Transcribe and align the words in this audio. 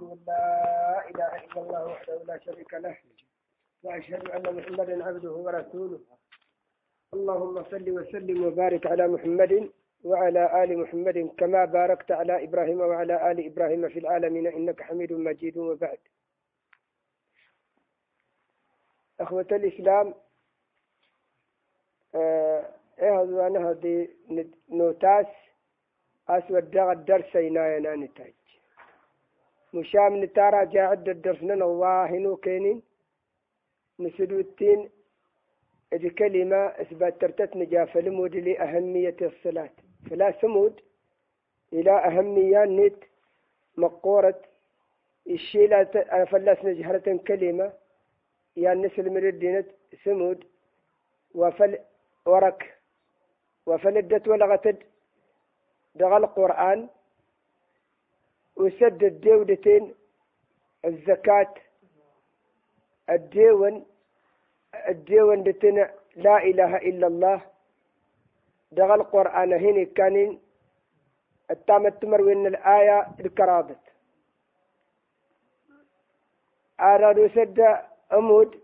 وأشهد 0.00 0.12
أن 0.12 0.24
لا 0.26 1.08
إله 1.10 1.44
إلا 1.44 1.62
الله 1.62 1.86
وحده 1.86 2.22
لا 2.24 2.38
شريك 2.38 2.74
له 2.74 2.96
وأشهد 3.82 4.28
أن 4.30 4.54
محمدا 4.56 5.04
عبده 5.04 5.32
ورسوله. 5.32 6.00
اللهم 7.14 7.64
صل 7.70 7.90
وسلم 7.90 8.44
وبارك 8.44 8.86
على 8.86 9.08
محمد 9.08 9.70
وعلى 10.04 10.64
آل 10.64 10.78
محمد 10.78 11.34
كما 11.38 11.64
باركت 11.64 12.10
على 12.12 12.44
إبراهيم 12.44 12.80
وعلى 12.80 13.30
آل 13.30 13.46
إبراهيم 13.46 13.88
في 13.88 13.98
العالمين 13.98 14.46
إنك 14.46 14.82
حميد 14.82 15.12
مجيد. 15.12 15.56
وبعد. 15.56 15.98
أخوة 19.20 19.48
الإسلام 19.52 20.14
آه 22.14 22.74
إيه 22.98 23.22
هذه 23.70 24.08
نوتاس 24.68 25.26
أسود 26.28 26.76
الدرس 26.76 27.34
يناينا 27.34 27.96
نتاج. 27.96 28.37
مشام 29.74 30.24
نتارا 30.24 30.64
جاعد 30.64 31.08
الدرسنا 31.08 31.54
نواهنو 31.54 32.36
كينين 32.36 32.82
نسدو 34.00 34.38
التين 34.40 34.90
إذا 35.92 36.08
كلمة 36.08 36.56
إثبات 36.56 37.20
ترتت 37.20 37.56
نجافة 37.56 38.00
لمود 38.00 38.36
لأهمية 38.36 39.16
الصلاة 39.22 39.70
فلا 40.10 40.32
سمود 40.40 40.80
إلى 41.72 41.90
أهمية 41.90 42.64
نت 42.64 43.04
مقورة 43.76 44.40
الشيء 45.26 45.68
لا 45.68 46.24
فلاس 46.24 46.64
نجهرة 46.64 47.16
كلمة 47.28 47.72
يا 48.56 48.74
نسل 48.74 49.10
من 49.10 49.26
الدينة 49.28 49.64
سمود 50.04 50.44
وفل 51.34 51.78
ورك 52.26 52.74
وفلدت 53.66 54.28
ولغتد 54.28 54.78
دغل 55.94 56.24
القرآن 56.24 56.88
وسدد 58.58 59.20
دولتين 59.20 59.94
الزكاة 60.84 61.54
الديون 63.10 63.86
الديون 64.88 65.42
دتنا 65.42 65.90
لا 66.16 66.36
إله 66.42 66.76
إلا 66.76 67.06
الله. 67.06 67.40
دغل 68.72 69.00
القرآن 69.00 69.52
هنا 69.52 69.84
كان 69.84 70.38
التامة 71.50 71.88
تمر 71.88 72.20
وين 72.22 72.46
الآية 72.46 73.06
الكرابت 73.20 73.78
أرادوا 76.80 77.28
سد 77.28 77.58
أمود 78.12 78.60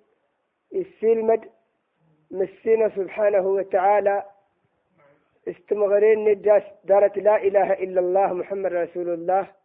السلمد 0.75 1.51
مسينا 2.31 2.89
سبحانه 2.89 3.47
وتعالى. 3.47 4.25
استمغرين 5.49 6.29
نداس 6.29 6.63
دارت 6.85 7.19
لا 7.19 7.37
إله 7.37 7.73
إلا 7.73 8.01
الله 8.01 8.33
محمد 8.33 8.73
رسول 8.73 9.09
الله. 9.09 9.64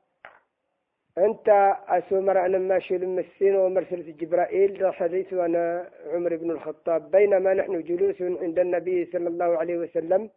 أنت 1.20 1.75
أسومر 1.88 2.45
أنا 2.45 2.58
ماشي 2.58 2.98
لمسين 2.98 3.56
ومرسلة 3.56 4.12
جبرائيل 4.20 4.94
حديث 4.94 5.34
وأنا 5.34 5.89
عمر 6.14 6.36
بن 6.36 6.52
الخطاب. 6.52 7.12
بينما 7.12 7.53
نحن 7.53 7.84
جلوس 7.84 8.22
عند 8.22 8.59
النبي 8.59 9.06
صلى 9.06 9.28
الله 9.28 9.58
عليه 9.58 9.78
وسلم 9.78 10.30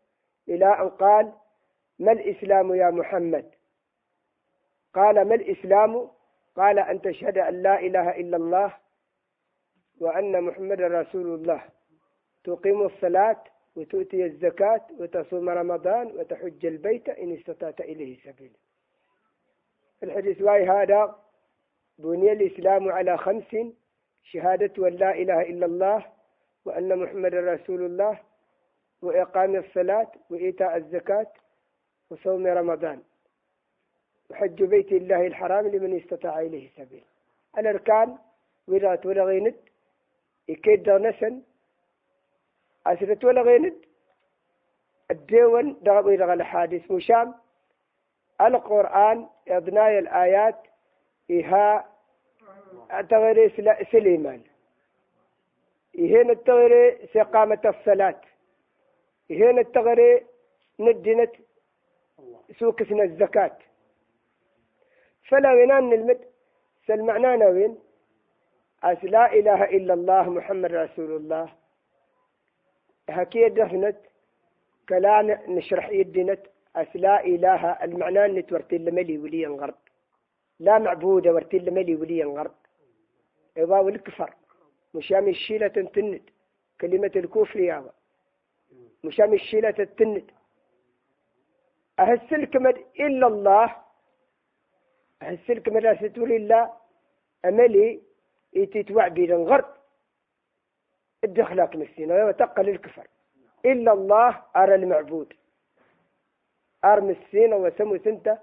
إلى 0.49 0.67
أن 0.67 0.89
قال 0.89 1.33
ما 1.99 2.13
الإسلام 2.13 2.75
يا 2.75 2.91
محمد؟ 2.91 3.47
قال 4.95 5.29
ما 5.29 5.35
الإسلام؟ 5.35 6.09
قال 6.57 6.79
أن 6.79 7.03
تشهد 7.03 7.39
أن 7.39 7.63
لا 7.63 7.81
إله 7.81 8.11
إلا 8.21 8.37
الله 8.37 8.75
وأن 10.01 10.45
محمد 10.45 10.81
رسول 10.81 11.27
الله. 11.35 11.63
تقيم 12.45 12.83
الصلاة 12.83 13.45
وتؤتي 13.77 14.25
الزكاة 14.25 14.81
وتصوم 14.99 15.49
رمضان 15.49 16.07
وتحج 16.07 16.67
البيت 16.67 17.09
إن 17.09 17.33
استطعت 17.33 17.81
إليه 17.81 18.17
سبيلا. 18.27 18.59
الحديث 20.03 20.43
واي 20.43 20.67
هذا؟ 20.67 21.17
بني 21.99 22.33
الإسلام 22.33 22.93
على 22.93 23.19
خمس 23.19 23.57
شهادة 24.23 24.89
أن 24.89 24.95
لا 24.95 25.15
إله 25.15 25.43
إلا 25.43 25.67
الله 25.67 26.07
وأن 26.65 26.99
محمد 26.99 27.35
رسول 27.35 27.83
الله 27.83 28.19
وإقام 29.03 29.57
الصلاة 29.57 30.13
وإيتاء 30.31 30.77
الزكاة 30.77 31.27
وصوم 32.11 32.47
رمضان. 32.47 33.03
وحج 34.31 34.63
بيت 34.63 34.93
الله 34.93 35.27
الحرام 35.27 35.67
لمن 35.67 36.01
استطاع 36.01 36.41
إليه 36.41 36.71
سبيل. 36.77 37.05
الأركان 37.59 38.19
ورات 38.69 39.07
ولا 39.07 39.25
غيند 39.25 39.55
يكيد 40.49 40.91
نسن 40.91 41.43
أسرت 42.87 43.25
ولا 43.25 43.43
غيند 43.43 43.75
الديون 45.11 45.77
دغ 45.83 46.33
الحادث 46.33 46.91
مشام 46.91 47.35
القرآن 48.47 49.27
أبناء 49.49 49.99
الآيات 49.99 50.59
إها 51.31 51.89
تغير 53.11 53.39
سليمان. 53.93 54.41
إهين 55.99 56.31
التغير 56.31 57.09
سقامة 57.15 57.63
الصلاة. 57.65 58.21
إهين 59.31 59.59
التغير 59.59 60.27
ندنت 60.79 61.33
سوكسنا 62.59 63.03
الزكاة. 63.03 63.57
فلا 65.29 65.53
وينان 65.53 65.91
نلمد 65.91 66.21
سلمعنانا 66.87 67.47
وين 67.47 67.79
أس 68.85 69.05
لا 69.05 69.33
إله 69.33 69.65
إلا 69.65 69.95
الله 69.95 70.31
محمد 70.31 70.73
رسول 70.73 71.17
الله. 71.17 71.49
هكي 73.09 73.49
دفنت 73.49 73.97
كلام 74.89 75.31
نشرح 75.31 75.89
يدنت 75.89 76.52
أس 76.77 76.97
لا 76.97 77.25
إله 77.25 77.63
المعنى 77.85 78.25
أن 78.25 78.47
تورتل 78.47 78.95
ملي 78.95 79.19
ولي 79.19 79.47
غرب 79.47 79.75
لا 80.61 80.79
معبودة 80.79 81.33
ورتل 81.33 81.71
ملي 81.71 81.97
ولي 81.97 82.25
غرب 82.25 82.55
إبا 83.57 83.79
والكفر 83.81 84.35
مشام 84.95 85.29
الشيلة 85.29 85.69
تنت 85.69 86.23
كلمة 86.81 87.13
الكفر 87.17 87.61
يا 87.61 87.91
مشام 89.05 89.33
الشيلة 89.33 89.71
تنت 89.71 90.31
أهسلك 91.99 92.57
مد 92.57 92.77
إلا 93.01 93.27
الله. 93.27 93.77
أهسلك 95.23 95.69
مد 95.69 95.87
أستور 95.87 96.31
الله 96.31 96.73
أملي 97.45 98.01
يتتوع 98.53 99.09
بين 99.09 99.33
غرب 99.33 99.75
الدخلك 101.25 101.77
مسينا 101.77 102.25
وتقل 102.25 102.69
الكفر. 102.69 103.07
إلا 103.65 103.93
الله 103.93 104.43
أرى 104.57 104.75
المعبود. 104.75 105.35
أرم 106.85 107.11
السين 107.11 107.53
وسمو 107.55 107.99
سنتا 107.99 108.39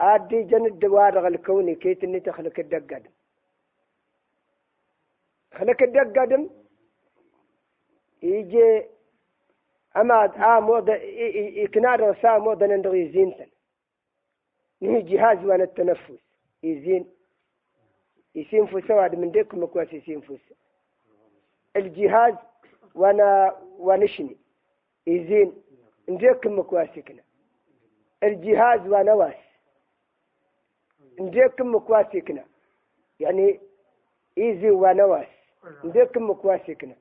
أدي 0.00 0.42
جن 0.42 0.66
الدوار 0.66 1.26
الكوني 1.26 1.74
كيت 1.74 2.04
إني 2.04 2.20
تخلق 2.20 2.58
الدقادم. 2.58 3.10
خلق 5.54 5.82
الدقادم 5.82 6.50
يجي 8.22 8.84
أما 9.96 10.24
آ 10.56 10.60
موضة 10.60 10.92
إكنار 11.64 12.02
وسا 12.02 12.38
موضة 12.38 12.66
نندغي 12.66 13.12
زينتن 13.12 13.50
نهي 14.80 15.02
جهاز 15.02 15.44
وأنا 15.44 15.64
التنفس. 15.64 16.12
يزين 16.62 17.10
يسين 18.34 18.66
فسواد 18.66 19.14
من 19.14 19.30
ديكم 19.30 19.62
مكواس 19.62 19.92
يسين 19.92 20.20
فس 20.20 20.52
الجهاز 21.76 22.34
وأنا 22.94 23.56
ونشني 23.78 24.36
يزين 25.06 25.62
نديكم 26.08 26.58
مكواسكنا 26.58 27.22
الجهاز 28.23 28.79
ونواس 28.87 29.35
نديكم 31.19 31.75
مكواسكنا 31.75 32.45
يعني 33.19 33.59
ايزي 34.37 34.69
ونواس 34.69 35.27
نديكم 35.83 36.29
مكواسكنا 36.29 36.95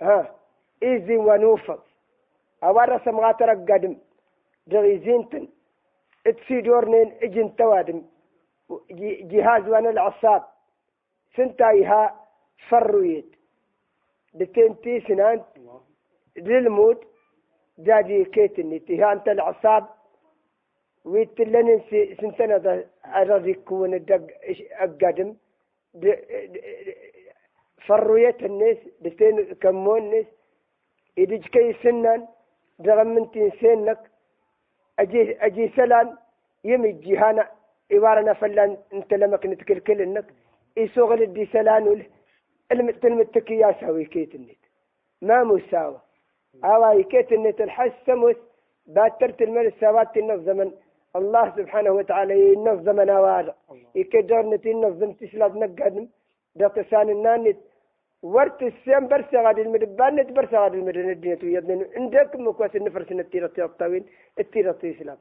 ها 0.00 0.34
ايزي 0.82 1.16
ونوفض 1.16 1.80
اوارا 2.64 2.98
سمغاتر 3.04 3.50
قدم 3.50 3.96
دغي 4.66 4.98
زينتن 4.98 5.48
اتسيدورنين 6.26 7.12
اجن 7.22 7.56
توادم 7.56 8.02
جهاز 9.30 9.68
وانا 9.68 9.90
العصاب 9.90 10.42
سنتايها 11.36 12.26
فرويت 12.68 13.34
بتنتي 14.34 15.00
سنان 15.00 15.42
للموت 16.36 17.04
جاجي 17.79 18.25
كيتني 18.25 18.79
تيها 18.79 19.13
أنت 19.13 19.27
العصاب 19.27 19.85
ويتلن 21.05 21.81
سنتنا 22.21 22.83
أراضي 23.05 23.53
كون 23.53 23.93
الدق 23.93 24.27
أقدم 24.71 25.35
فرويت 27.87 28.43
الناس 28.43 28.77
بتين 29.01 29.53
كمون 29.53 30.01
الناس 30.01 30.25
إذا 31.17 31.37
كي 31.37 31.73
سنان 31.83 32.27
دغمنتين 32.79 33.51
سنك 33.61 33.99
أجي 34.99 35.45
أجي 35.45 35.71
سلام 35.75 36.17
يمي 36.63 36.91
جيهانا 36.91 37.47
إبارنا 37.91 38.33
فلان 38.33 38.77
أنت 38.93 39.13
لما 39.13 39.37
كنت 39.37 39.63
كل 39.63 40.01
إنك 40.01 40.25
يسوغل 40.77 41.21
الدي 41.23 41.45
سلان 41.45 42.05
المتكي 43.05 43.57
يا 43.57 43.75
سوي 43.81 44.05
كيت 44.05 44.35
النت 44.35 44.57
ما 45.21 45.43
مساوى. 45.43 46.01
أواي 46.63 47.03
كيت 47.03 47.31
النت 47.31 47.61
الحس 47.61 48.09
باترت 48.85 49.41
المال 49.41 49.65
السوات 49.67 50.17
النف 50.17 50.39
زمن. 50.39 50.71
الله 51.15 51.53
سبحانه 51.57 51.91
وتعالى 51.91 52.53
ينظم 52.53 53.01
نوار 53.01 53.53
يكدر 53.95 54.41
نتي 54.41 54.69
ينظم 54.69 55.11
تسلاد 55.13 55.55
نقدم. 55.55 56.07
دقسان 56.55 57.09
النانت 57.09 57.57
ورت 58.23 58.63
السيم 58.63 59.07
برس 59.07 59.33
غادي 59.33 59.61
المدبان 59.61 60.15
نت 60.15 60.31
برس 60.31 60.53
غادي 60.53 60.77
المدن 60.77 61.09
الدنيا 61.09 61.37
يدن 61.57 61.85
عندك 61.95 62.35
مكوس 62.35 62.75
النفرس 62.75 63.11
التيرة 63.11 63.51
الطويل 63.57 64.03
التيرة 64.39 64.77
الإسلام 64.83 65.17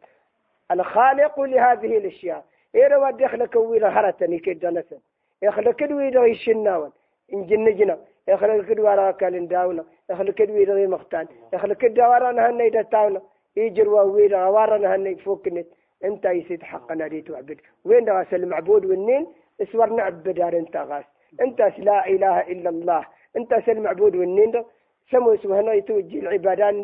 الخالق 0.71 1.41
لهذه 1.41 1.97
الأشياء. 1.97 2.45
إيه 2.75 2.87
رواد 2.89 3.21
يخلق 3.21 3.59
ويرا 3.59 3.89
هرتني 3.89 4.39
كده 4.39 4.71
نسن 4.71 4.99
يخلق 5.43 5.77
ويرا 5.91 6.25
يشناون. 6.27 6.93
إن 7.33 7.47
جنجنا 7.47 7.99
يخلق 8.29 8.65
كده 8.65 8.83
ورا 8.83 9.11
كالين 9.11 9.49
داونا. 9.49 9.85
يخلق 10.11 10.35
كده 10.35 10.53
ويرا 10.55 10.87
مختان. 10.87 11.27
يخلق 11.53 11.77
كده 11.77 12.11
ورا 12.11 12.33
نهنا 12.33 12.65
إذا 12.65 12.83
تاونا 12.83 13.21
يجر 13.57 13.89
ويرا 13.89 14.49
ورا 14.49 14.79
نهنا 14.79 15.11
يفوكنت 15.11 15.67
إنت 16.05 16.25
يسيد 16.25 16.63
حقنا 16.63 17.07
دي 17.07 17.21
تعبد 17.23 17.61
وين 17.85 18.09
راس 18.09 18.35
المعبود 18.35 18.85
والنين 18.85 19.27
اسور 19.63 19.91
نعبد 19.91 20.41
إنت 20.41 20.77
غاس 20.77 21.05
انت 21.41 21.61
لا 21.79 22.07
إله 22.07 22.41
إلا 22.41 22.71
الله. 22.71 23.07
إنت 23.37 23.53
المعبود 23.69 24.17
والنين 24.17 24.65
سمو 25.11 25.37
هنا 25.45 25.73
يتوجي 25.73 26.19
العبادات 26.19 26.75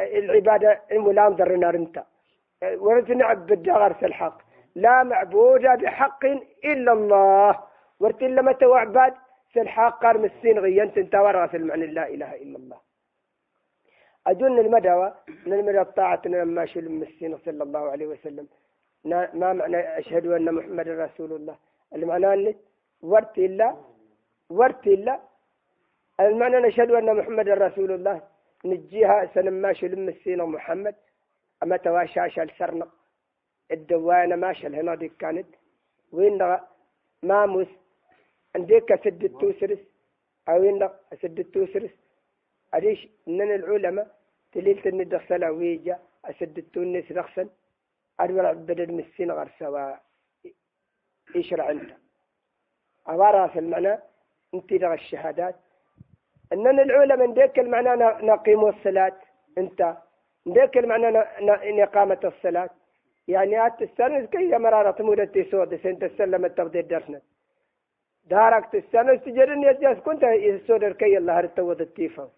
العبادة 0.00 0.80
الملام 0.92 1.32
درنا 1.34 1.70
انت 1.70 2.04
ورد 2.78 3.12
نعبد 3.12 3.70
غرس 3.70 4.04
الحق. 4.04 4.38
لا 4.74 5.02
معبود 5.02 5.60
بحق 5.60 6.24
إلا 6.64 6.92
الله. 6.92 7.58
ورت 8.00 8.22
لما 8.22 8.52
توعباد 8.52 9.14
سلحاق 9.54 10.02
قار 10.02 10.18
مسين 10.18 10.58
غينت 10.58 10.98
انت 10.98 11.14
ورغس 11.14 11.54
المعنى 11.54 11.86
لا 11.86 12.08
إله 12.08 12.34
إلا 12.42 12.56
الله. 12.58 12.80
أدون 14.26 14.58
المدوى 14.58 15.14
من 15.46 15.52
المدى 15.52 15.84
طاعتنا 15.84 16.36
لما 16.36 16.66
شل 16.66 16.86
المسين 16.86 17.38
صلى 17.38 17.62
الله 17.62 17.90
عليه 17.90 18.06
وسلم. 18.06 18.46
ما 19.04 19.30
معنى 19.34 19.98
أشهد 19.98 20.26
أن 20.26 20.54
محمد 20.54 20.88
رسول 20.88 21.32
الله؟ 21.32 21.56
المعنى 21.94 22.34
أن 22.34 22.54
ورت 23.02 23.38
إلا 23.38 23.76
ورت 24.50 24.86
إلا 24.86 25.20
المعنى 26.20 26.58
نشهد 26.60 26.90
أن 26.90 27.16
محمد 27.16 27.48
رسول 27.48 27.90
الله. 27.92 28.22
نجيها 28.64 29.26
سنما 29.34 29.72
شل 29.72 29.92
المسين 29.92 30.42
محمد. 30.42 30.94
أما 31.62 31.76
تواشاش 31.76 32.38
السرنق 32.38 32.88
الدوانة 33.70 34.36
ماشى 34.36 34.66
هنا 34.66 34.94
دي 34.94 35.08
كانت. 35.08 35.46
وين 36.12 36.58
ماموس 37.22 37.68
عندك 38.58 39.00
سد 39.04 39.24
التوسرس 39.24 39.78
أو 40.48 40.62
إن 40.70 40.90
سد 41.22 41.38
التوسرس 41.38 41.90
أديش 42.74 43.08
من 43.26 43.54
العلماء 43.54 44.06
تليل 44.52 44.82
تندخ 44.82 45.22
سلا 45.28 45.50
ويجا 45.50 45.98
أسد 46.24 46.58
التونس 46.58 47.12
رخصا 47.12 47.48
أدور 48.20 48.52
بدل 48.52 48.92
مسين 48.92 49.30
غير 49.30 49.48
سوا 49.58 49.94
يشرع 51.34 51.70
أنت 51.70 51.90
أبارا 53.06 53.58
المعنى 53.58 53.98
أنت 54.54 54.72
لغى 54.72 54.94
الشهادات. 54.94 55.56
أننا 56.52 56.82
العلماء 56.82 57.26
نديك 57.28 57.58
المعنى 57.58 57.94
نقيم 58.26 58.62
الصلاة. 58.68 59.16
أنت 59.58 59.96
نديك 60.46 60.78
المعنى 60.78 61.18
إقامة 61.84 62.20
الصلاة. 62.24 62.70
يعني 63.28 63.66
أت 63.66 63.82
السنة 63.82 64.24
كي 64.24 64.58
مرارة 64.58 65.02
مودة 65.02 65.44
سود 65.50 65.76
سنت 65.82 66.02
السلم 66.04 66.44
التبديل 66.44 66.88
درسنا. 66.88 67.20
دارك 68.30 68.74
السنة 68.74 69.14
تجرني 69.14 69.66
يجاس 69.66 69.98
كنت 70.06 70.22
يسود 70.22 70.84
كي 71.00 71.18
الله 71.18 71.38
هرتود 71.38 71.80
التيفا 71.80 72.28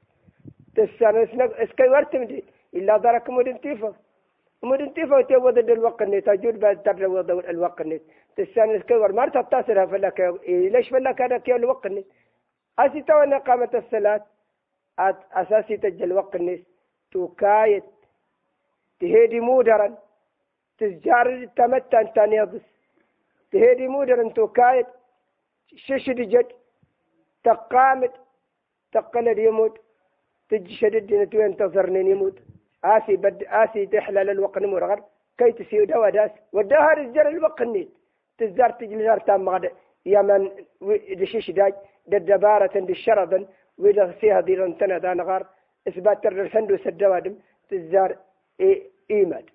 تسنة 0.77 1.51
اسكي 1.65 1.89
ورتمدي 1.89 2.45
إلا 2.75 2.97
دارك 2.97 3.31
مودن 3.31 3.61
تيفا. 3.61 3.95
مودن 4.63 4.95
تيفا 4.95 5.21
تود 5.23 5.59
الوقت 5.59 6.03
نت 6.03 6.27
تجود 6.27 6.61
بعد 6.61 6.83
تبر 6.83 7.05
الوقت 7.51 7.83
نت 7.83 8.03
تسنة 8.37 8.77
اسكي 8.77 8.95
ور 8.95 9.13
مرت 9.13 9.39
تتصل 9.39 9.89
فلك 9.91 10.19
ليش 10.49 10.89
فلك 10.89 11.23
هذا 11.23 11.39
كي 11.39 11.55
الوقت 11.57 11.87
نت 11.87 12.07
أسي 12.79 13.01
تو 13.03 13.15
قامت 13.47 13.75
الصلاة 13.75 14.25
أساسي 15.41 15.77
تجل 15.77 16.13
وقت 16.13 16.37
نت 16.37 16.63
توكايت. 17.13 17.85
تهدي 19.01 19.41
مودرا 19.41 19.99
تزجار 20.79 21.49
تمتع 21.57 22.03
تاني 22.03 22.43
أبس 22.43 22.67
تهدي 23.53 23.89
مودر 23.89 24.21
انتو 24.21 24.49
كايت 24.49 24.87
ششد 25.77 26.21
جد 26.21 26.53
تقامت 27.45 28.13
تقلد 28.93 29.39
يموت 29.39 29.79
تجشدد 30.49 31.15
نتو 31.15 31.41
ينتظرني 31.41 32.11
يموت 32.11 32.39
آسي 32.85 33.17
بد 33.17 33.45
آسي 33.45 33.87
تحلل 33.87 34.31
الوقت 34.31 34.59
مرغر 34.59 35.03
كي 35.39 35.53
تسيو 35.53 35.85
دوا 35.85 36.11
داس. 36.11 36.31
وداها 36.53 36.95
رجال 36.95 37.27
الوقت 37.27 37.63
نيت. 37.63 37.89
تزار 38.39 38.71
تجلزار 38.71 39.19
تام 39.19 39.71
يا 40.07 40.23
من 40.23 40.51
دشيش 41.21 41.51
داج 41.51 41.75
دبارة 42.07 42.81
بالشردا 42.81 43.47
وإذا 43.79 44.07
فيها 44.21 44.41
ديران 44.41 44.79
تنا 44.79 44.99
دان 44.99 45.21
غار 45.21 45.47
إثبات 45.89 46.27
الرسندو 46.27 46.77
سدوادم 46.77 47.35
تزار 47.69 48.17
إي 48.61 48.91
إيماد 49.11 49.47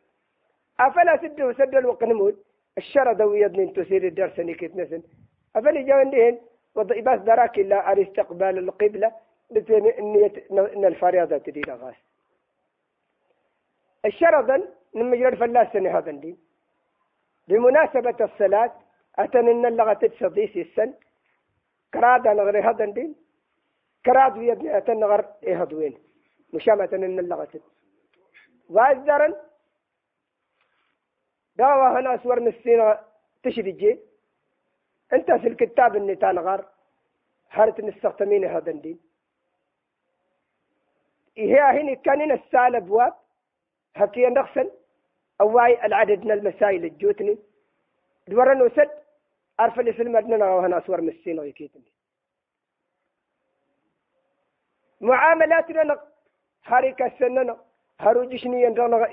أفلا 0.80 1.18
سد 1.22 1.52
سد 1.58 1.76
الوقت 1.76 2.04
نمود 2.04 2.36
الشرد 2.78 3.22
ويدن 3.22 3.74
تسير 3.74 4.04
الدرس 4.08 4.40
نكت 4.40 4.76
نسن. 4.76 5.02
أفلا 5.56 5.82
جاندين 5.82 6.42
وضعباس 6.76 7.20
دراك 7.20 7.60
إلا 7.60 7.76
على 7.76 8.02
استقبال 8.04 8.58
القبلة 8.58 9.12
بتن 9.52 9.86
إن 10.76 10.86
الفريضة 10.86 11.38
تدي 11.38 11.62
غاس 11.72 11.96
الشردا 14.06 14.70
لما 14.94 15.16
يجرد 15.16 15.36
فلاس 15.36 15.74
سنة 15.74 15.98
هذا 15.98 16.12
الدين. 16.12 16.38
بمناسبة 17.48 18.16
الصلاة 18.26 18.74
أتن 19.20 19.48
إن 19.48 19.66
اللغة 19.66 19.94
تتصديس 19.94 20.58
السن. 20.58 20.94
كراد 21.94 22.28
نغري 22.28 22.60
هذا 22.62 22.84
الدين. 22.84 23.16
كراد 24.06 24.38
ويدني 24.38 24.78
أتن 24.78 25.00
نغر 25.00 25.26
إيه 25.44 25.62
هدوين 25.62 25.98
مشامة 26.54 26.90
إن 26.94 27.20
اللغة 27.20 27.50
وأزدرن. 28.70 29.36
دعوة 31.56 32.00
هنا 32.00 32.16
أسور 32.16 32.40
مسينا 32.40 33.00
تشرجي 33.44 34.00
أنت 35.16 35.32
في 35.32 35.48
الكتاب 35.48 35.96
اللي 35.96 36.16
تنغر 36.16 36.66
هارت 37.52 37.82
نستخدمين 37.82 38.46
هذا 38.46 38.72
الدين 38.72 39.00
هي 41.38 41.60
هنا 41.60 41.94
كان 41.94 42.32
السال 42.32 42.76
أبواب 42.76 43.14
هكي 43.96 44.26
نغسل 44.26 44.72
أواي 45.42 45.86
العدد 45.86 46.26
من 46.26 46.32
المسائل 46.32 46.86
الجوتني. 46.86 47.38
دورا 48.28 48.64
وسد 48.64 48.90
أرفل 49.60 49.86
لي 49.86 49.94
في 49.94 50.02
المدنة 50.02 50.56
وهنا 50.56 50.78
أسور 50.78 51.02
مسينا 51.02 51.42
ويكيتني 51.42 51.84
معاملاتنا 55.02 56.02
هاريكا 56.66 57.06
السنة 57.06 57.58
هاروجشني 58.00 58.62
يندرنا 58.64 59.08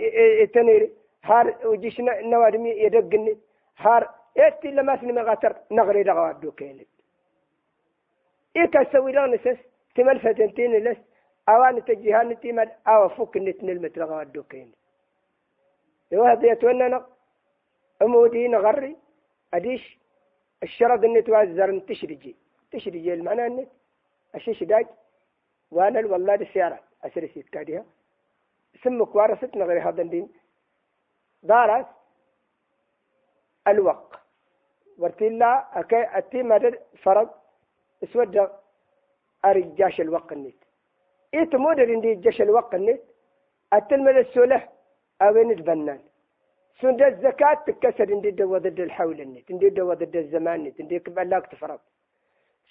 تنيري 0.44 0.92
هار 1.24 1.56
وجيشنا 1.64 2.20
نوادمي 2.20 2.70
يدقني 2.70 3.38
هار 3.76 4.14
إيتي 4.38 4.68
لما 4.68 5.00
سني 5.00 5.12
مغاتر 5.12 5.56
نغري 5.70 6.02
دغوا 6.02 6.32
دوكيني 6.32 6.86
إيكا 8.56 8.92
سوي 8.92 9.12
لغن 9.12 9.38
سس 9.38 9.58
تمل 9.94 10.20
فتنتين 10.20 10.72
لس 10.84 10.98
أوان 11.48 11.84
تجيهان 11.84 12.40
تيمد 12.40 12.70
أو 12.86 13.08
فوق 13.08 13.36
نتن 13.36 13.68
المترغوا 13.68 14.22
دوكيني 14.22 14.74
وهذا 16.12 16.46
يتوننا 16.46 17.06
أمودي 18.02 18.48
نغري 18.48 18.96
أديش 19.54 19.98
الشرط 20.62 21.04
النت 21.04 21.28
وازر 21.28 21.78
تشرجي 21.78 22.36
تشرجي 22.72 23.14
المعنى 23.14 23.46
النت 23.46 23.68
أشيش 24.34 24.62
داج 24.62 24.86
وأنا 25.70 26.00
والله 26.06 26.34
السيارة 26.34 26.80
أسري 27.04 27.28
سيت 27.28 27.48
كاديها 27.48 27.84
سمك 28.84 29.14
وارثت 29.14 29.56
نغري 29.56 29.80
هذا 29.80 30.02
الدين 30.02 30.28
دارس 31.42 31.86
الوق 33.68 34.21
ورتلا 35.02 35.50
أكي 35.80 36.02
أتي 36.18 36.42
مدر 36.42 36.72
فرض 37.02 37.28
اسود 38.04 38.34
أرجاش 39.44 39.96
الوق 40.00 40.32
النت 40.32 40.60
إيت 41.34 41.54
مودر 41.64 41.88
إندي 41.94 42.14
جاش 42.24 42.38
الوق 42.46 42.74
النت 42.74 43.02
أتلمد 43.72 44.16
السوله 44.16 44.68
أوين 45.22 45.50
البنان. 45.50 46.00
سند 46.80 47.02
الزكاة 47.02 47.54
تكسر 47.66 48.08
إندي 48.14 48.30
دوا 48.30 48.58
ضد 48.58 48.80
الحول 48.80 49.20
النت 49.20 49.50
إندي 49.50 49.68
دوا 49.68 49.94
ضد 49.94 50.16
الزمان 50.16 50.60
النت 50.60 50.80
إندي 50.80 50.98
كبلاك 50.98 51.46
تفرض 51.46 51.80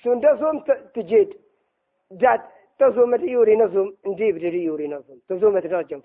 سند 0.03 0.25
زوم 0.39 0.57
تجيد 0.95 1.29
جات 2.11 2.41
تزوم 2.79 3.15
يوري 3.15 3.55
نظم 3.55 3.87
إندي 4.07 4.31
بدري 4.31 4.63
يوري 4.63 4.87
نظم 4.87 5.17
تزوم 5.29 5.59
تراجم 5.59 6.01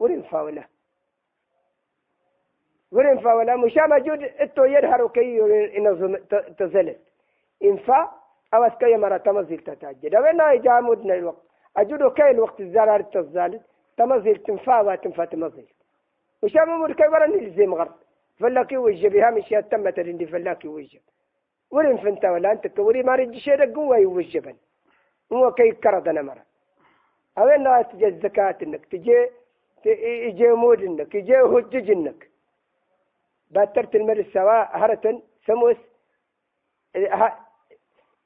ورين 0.00 0.22
فاوله 0.22 0.64
ورين 2.92 3.18
فا 3.18 3.34
ولا 3.34 3.56
مشا 3.56 3.86
موجود 3.86 4.22
إتو 4.22 4.64
يرهر 4.64 5.08
كي 5.08 5.40
إنه 5.76 6.18
تزلت. 6.58 7.00
إنفا 7.64 8.10
أو 8.54 8.64
اسكي 8.64 8.96
مرة 8.96 9.16
تمزيل 9.16 9.58
تتاجد 9.58 10.16
وين 10.16 10.60
جامودنا 10.62 11.14
الوقت. 11.14 11.42
أجدو 11.76 12.10
كي 12.10 12.30
الوقت 12.30 12.60
الزرار 12.60 13.02
تزالت. 13.02 13.62
تمزيل 13.96 14.36
تنفا 14.36 14.80
وتنفا 14.80 15.24
تمزيل. 15.24 15.68
مشا 16.42 16.64
ممر 16.64 16.92
كي 16.92 17.08
ورا 17.08 17.26
نلزم 17.26 17.74
غرب 17.74 17.94
فلاكي 18.38 18.76
وجب 18.76 19.12
بها 19.12 19.40
شيء 19.40 19.60
تمت 19.60 19.98
عندي 19.98 20.26
فلاكي 20.26 20.68
وجب 20.68 21.00
ورين 21.70 21.96
فنتا 21.96 22.30
ولا 22.30 22.52
أنت 22.52 22.66
كوري 22.66 23.02
ما 23.02 23.14
رجي 23.14 23.40
شيء 23.40 23.74
قوة 23.74 23.96
يوجبا 23.98 24.54
هو 25.32 25.52
كي 25.52 25.70
كرد 25.72 26.08
أنا 26.08 26.22
مرة. 26.22 26.44
اوين 27.38 27.62
لا 27.64 27.82
تجي 27.82 28.06
الزكاة 28.06 28.56
إنك. 28.62 28.86
تجي 28.86 29.28
يجي 29.86 30.48
مود 30.50 30.82
إنك. 30.82 31.14
يجي 31.14 31.36
هجج 31.36 31.90
إنك. 31.90 32.31
باترت 33.52 33.94
المر 33.94 34.24
سواء 34.32 34.78
هرة 34.78 35.22
سموس. 35.46 35.76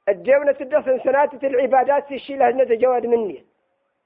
الجونة 0.09 0.53
تدخل 0.53 1.01
سنات 1.05 1.45
العبادات 1.45 2.13
تشيلها 2.13 2.51
ندى 2.51 2.77
جواد 2.77 3.07
مني 3.07 3.47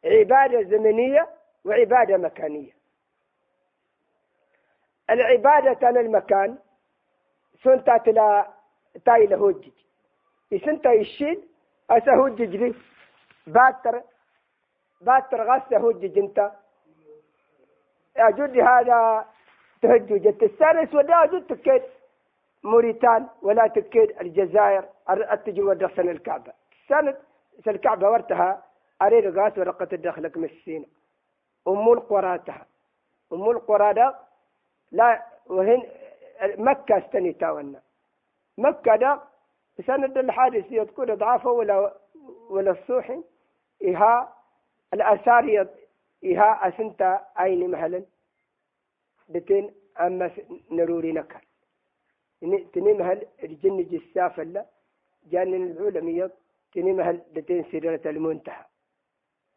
عبادة 0.04 0.62
زمنية 0.62 1.28
وعبادة 1.64 2.16
مكانية. 2.16 2.72
العبادة 5.10 5.86
عن 5.86 5.96
المكان 5.96 6.58
سنتا 7.62 7.96
تلا 7.96 8.48
تاي 9.04 9.26
لهوجج 9.26 9.72
سنتا 10.64 10.92
يشيل 10.92 11.48
أسا 11.90 12.12
هوجج 12.14 12.56
لي. 12.56 12.74
باتر 13.46 14.02
باتر 15.00 15.42
غاسة 15.42 15.78
هوجج 15.78 16.18
انت. 16.18 16.52
أجد 18.16 18.58
هذا 18.58 19.29
تهجج 19.82 20.26
الثالث 20.42 20.94
ودا 20.94 21.25
أجد 21.25 21.46
تكيد 21.46 21.82
موريتان 22.62 23.26
ولا 23.42 23.66
تكيد 23.66 24.20
الجزائر 24.20 24.84
أتجي 25.08 25.62
ودخسن 25.62 26.08
الكعبة. 26.08 26.52
سنة 26.88 27.16
الكعبة 27.68 28.10
ورتها 28.10 28.62
أريد 29.02 29.38
غاس 29.38 29.58
ورقة 29.58 29.88
الدخلك 29.92 30.37
مسينا 30.37 30.87
أم 31.68 31.92
القراتها 31.92 32.66
أم 33.32 33.50
القرى 33.50 34.14
لا 34.92 35.22
وهن 35.46 35.82
مكة 36.58 36.99
استني 36.99 37.32
تاونا. 37.32 37.80
مكة 38.58 38.96
دا 38.96 39.20
سند 39.87 40.18
الحادث 40.18 40.72
يذكر 40.72 41.14
ضعافه 41.14 41.50
ولا 41.50 41.92
ولا 42.50 42.70
الصوحي 42.70 43.22
إها 43.84 44.34
الآثار 44.94 45.68
إها 46.25 46.68
أسنتا 46.68 47.26
أين 47.40 47.70
مهلا. 47.70 48.02
بتين 49.30 49.75
أما 50.00 50.30
نروري 50.70 51.12
نكر. 51.12 51.42
تني 52.72 52.92
مهل 52.92 53.26
الجن 53.44 53.78
جساف 53.90 54.40
لا 54.40 54.66
جان 55.30 55.54
العلمية 55.54 56.30
تني 56.75 56.92
مهل 56.92 57.16
بتين 57.34 57.64
سيرة 57.70 58.00
المنتهى. 58.06 58.64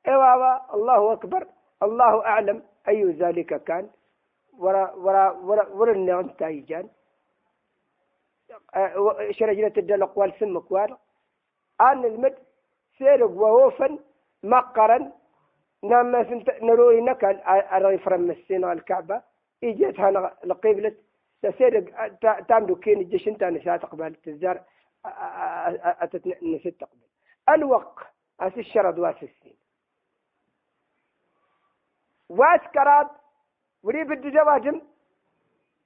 إيوا 0.08 0.76
الله 0.76 1.14
أكبر 1.14 1.48
الله 1.84 2.26
أعلم 2.26 2.64
أي 2.88 3.04
ذلك 3.04 3.64
كان. 3.64 3.90
ورا 4.58 4.92
ورا 4.92 5.32
ورا 5.32 5.68
ورا 5.68 5.92
النعم 5.92 6.28
تايجان. 6.28 6.90
شرجلة 9.32 9.74
الدل 9.78 10.02
أقوال 10.04 10.34
سم 10.40 10.58
أقوال 10.58 10.98
أن 11.82 12.06
المد 12.06 12.36
سيرق 12.98 13.32
ووفا 13.32 14.00
مقرا 14.44 15.12
نعم 15.84 16.16
نروي 16.62 17.02
نكال 17.02 17.42
أرغي 17.76 17.98
فرم 17.98 18.32
السين 18.32 18.64
الكعبة. 18.64 19.22
إجتها 19.64 20.12
لقبلة 20.44 20.96
تسيرق 21.42 22.08
تامدو 22.48 22.76
كين 22.76 23.00
الجيش 23.00 23.28
انت 23.28 23.44
نساء 23.44 23.78
تقبل. 23.78 24.16
تزار 24.16 24.64
نسيت 26.42 26.80
تقبل. 26.82 27.08
الوق 27.50 28.00
أس 28.40 28.58
الشرد 28.58 29.00
واس 29.00 29.24
السين. 29.24 29.56
واس 32.30 32.62
كراد 32.74 33.08
ولي 33.84 34.04
بدي 34.04 34.30
جواجم 34.30 34.82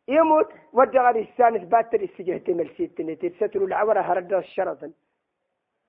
يموت 0.08 0.50
ودغ 0.74 1.10
السانس 1.10 1.64
باتر 1.64 2.02
السجه 2.02 2.38
تمل 2.38 2.70
ستة 2.70 3.14
تستر 3.14 3.66
العورة 3.66 4.00
هرد 4.02 4.34
الشرطا 4.34 4.92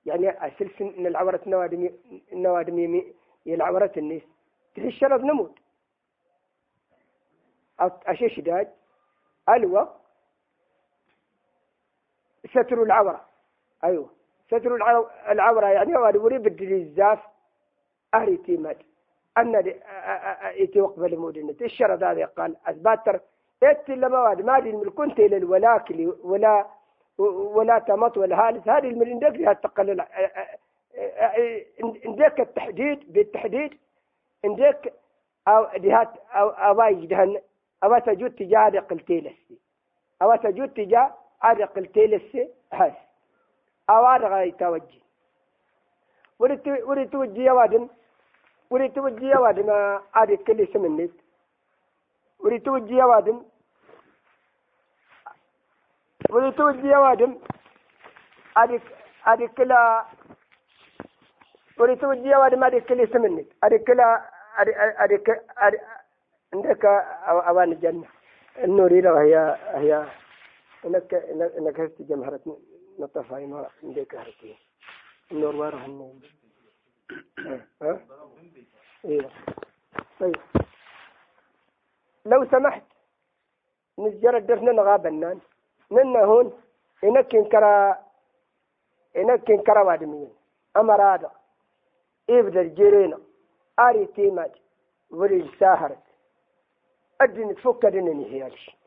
يعني 0.05 0.29
أسلس 0.47 0.81
إن 0.81 1.07
العورة 1.07 1.41
نوادم 1.47 1.89
النوادم 2.33 2.79
يمي 2.79 3.13
العورة 3.47 3.91
الناس 3.97 4.21
تهي 4.75 4.87
الشرط 4.87 5.21
نموت. 5.21 5.59
داج 8.39 8.67
ألوى 9.49 9.89
ستر 12.49 12.83
العورة. 12.83 13.25
أيوة 13.83 14.09
ستر 14.47 14.75
العورة 15.31 15.67
يعني 15.67 15.95
هو 15.97 16.11
وري 16.23 16.37
بدي 16.37 16.75
الزاف 16.75 17.19
أهري 18.13 18.37
تيمات 18.37 18.77
أن 19.37 19.73
يتوقف 20.55 20.99
لمودنة 20.99 21.55
الشرط 21.61 22.03
هذا 22.03 22.25
قال 22.25 22.55
أثبات 22.67 23.21
إت 23.63 23.89
المواد 23.89 24.41
ما 24.41 24.59
دي 24.59 24.71
كنت 24.71 25.19
إلى 25.19 25.37
الولاكل 25.37 26.13
ولا 26.23 26.65
ولا 27.17 27.79
تمط 27.79 28.17
ولا 28.17 28.47
هالس 28.47 28.67
هذه 28.67 29.09
عندك 29.09 29.35
فيها 29.35 29.51
التقلل 29.51 30.05
عندك 32.05 32.39
التحديد 32.39 33.13
بالتحديد 33.13 33.77
عندك 34.45 34.93
أو 35.47 35.77
دهات 35.77 36.09
أو 36.31 36.49
أواي 36.49 37.05
جهن 37.05 37.41
أو 37.83 37.97
تجود 37.99 38.31
تجاه 38.31 38.79
قلتي 38.79 39.19
لسي 39.21 39.57
أو 40.21 40.35
تجود 40.35 40.93
عاد 41.41 41.61
قلتي 41.61 42.07
لسي 42.07 42.49
هاس 42.73 42.93
أو 43.89 44.05
عاد 44.05 44.23
غاي 44.23 44.51
توجي 44.51 45.01
وريت 46.39 46.67
وريت 46.67 47.11
توجي 47.11 47.49
وادم 47.49 47.89
وريت 48.69 48.95
توجي 48.95 49.35
وادم 49.35 49.69
عاد 50.13 50.33
كل 50.33 50.61
اسم 50.61 50.85
النت. 50.85 51.11
وريت 52.39 52.65
توجي 52.65 53.03
وادم 53.03 53.43
وريت 56.29 56.55
توجي 56.57 56.95
وادم 56.95 57.39
عاد 58.55 58.81
عاد 59.25 59.43
كلا 59.43 60.05
وريت 61.77 62.01
توجي 62.01 62.35
وادم 62.35 62.63
عاد 62.63 62.75
كل 62.75 63.01
اسم 63.01 63.25
النت. 63.25 63.47
عاد 63.63 63.73
كلا 63.75 64.05
عاد 64.57 64.69
عاد 65.57 65.79
عندك 66.53 66.85
أوان 67.25 67.71
الجنة. 67.71 68.07
النور 68.63 68.91
إلى 68.91 69.09
هي 69.09 69.57
هي 69.73 70.07
إنك 70.85 71.13
إنك 71.57 71.79
هست 71.79 72.01
جمهرة 72.01 72.57
نطفى 72.99 73.45
ما 73.45 73.69
عندك 73.83 74.15
هرتي 74.15 74.55
النور 75.31 75.55
واره 75.55 75.85
النور 75.85 76.13
ها؟ 77.81 77.99
إيه. 79.05 79.29
طيب. 80.19 80.35
لو 82.25 82.45
سمحت 82.51 82.83
نسجر 83.99 84.37
الدفن 84.37 84.65
نغابنا 84.75 85.39
ننا 85.91 86.23
هون 86.23 86.61
إنك 87.03 87.35
إنكرا 87.35 87.97
إنك 89.17 89.51
إنكرا 89.51 89.81
وادمين 89.81 90.29
أمر 90.77 91.15
إبدا 92.29 92.61
الجيرين 92.61 93.17
آري 93.79 94.05
تيمات 94.05 94.55
ولي 95.11 95.49
ساهرت. 95.59 96.08
أدن 97.21 97.55
تفك 97.55 97.85
دنني 97.85 98.25
هيالش. 98.25 98.77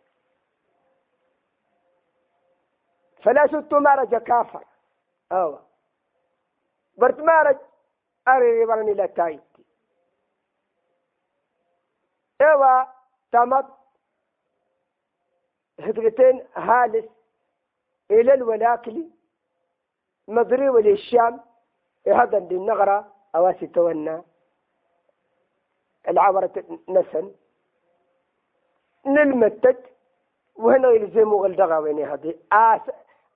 فلا 3.22 3.46
ست 3.46 3.74
مارج 3.74 4.14
كافر. 4.14 4.64
أو 5.32 5.58
برت 6.96 7.18
مارج 7.20 7.58
أري 8.28 8.66
برني 8.66 8.94
لا 8.94 9.06
تايتي. 9.06 9.64
إيوا 12.40 12.84
تمت. 13.32 13.66
هدرتين 15.80 16.46
هالس. 16.56 17.10
إلى 18.10 18.34
الولاكلي. 18.34 19.10
مضري 20.28 20.68
وللشام 20.68 21.40
هذا 22.06 22.38
النغرة. 22.38 23.14
أواسي 23.34 23.66
تونا. 23.66 24.24
العبرة 26.08 26.80
نسن. 26.88 27.34
نلمتت 29.06 29.78
وهنا 30.56 30.88
يلزموا 30.90 31.42
غلدغا 31.42 31.78
ويني 31.78 32.04
هذه 32.04 32.34
آس 32.52 32.80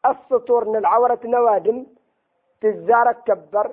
السطور 0.06 0.78
العورة 0.78 1.20
نوادم 1.24 1.86
تزارك 2.60 3.22
كبر 3.24 3.72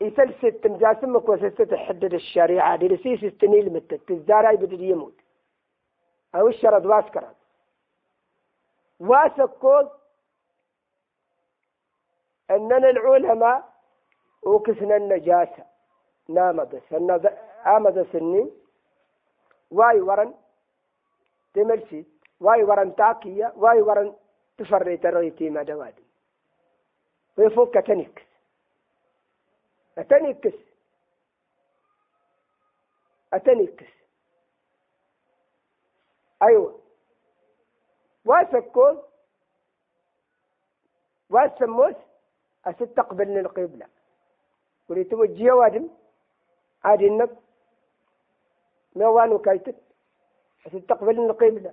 يسل 0.00 0.34
ست 0.34 0.66
مجاسمك 0.66 1.28
وسست 1.28 1.62
تحدد 1.62 2.14
الشريعة. 2.14 2.76
دي 2.76 2.88
لسيس 2.88 3.24
استنيل 3.24 3.72
متت 3.72 4.08
تزارا 4.08 4.50
يبدو 4.50 4.76
يموت. 4.76 5.14
أو 6.34 6.48
الشرد 6.48 6.86
واسكرا 6.86 7.34
واسكوز 9.00 9.86
أننا 12.50 12.90
العلماء 12.90 13.68
وكسنا 14.42 14.96
النجاسة. 14.96 15.64
نامدس 16.28 16.92
آمد 17.66 18.06
سنين 18.12 18.50
واي 19.70 20.00
ورن 20.00 20.34
تملسي 21.56 22.04
واي 22.40 22.64
ورن 22.64 22.96
تاكية 22.96 23.52
واي 23.56 23.80
ورن 23.82 24.16
تفريت 24.58 25.06
رويتي 25.06 25.50
ما 25.50 25.62
دوادي. 25.62 26.02
ويفوق 27.38 27.70
تنكس 27.70 28.22
أتنكس 29.98 30.54
أتنكس 33.34 33.92
أيوة. 36.42 36.80
واسكوز 38.24 38.96
واسموس 41.30 41.96
أستقبل 42.66 43.38
القبلة. 43.38 43.86
ولتوجيه 44.88 45.52
وادم 45.52 45.88
عادي 46.84 47.06
النب 47.06 47.36
موانو 48.96 49.38
كايتت 49.38 49.85
أستقبل 50.66 51.20
القبلة 51.20 51.72